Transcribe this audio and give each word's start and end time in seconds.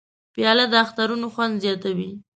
پیاله 0.33 0.65
د 0.69 0.73
اخترونو 0.83 1.27
خوند 1.33 1.53
زیاتوي. 1.63 2.09